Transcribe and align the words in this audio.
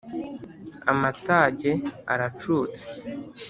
Amatage 0.91 1.71
aracutse 2.11 2.83